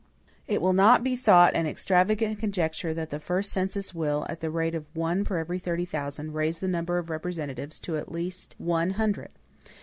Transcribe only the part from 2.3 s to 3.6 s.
conjecture that the first